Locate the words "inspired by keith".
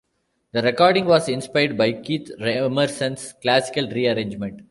1.29-2.31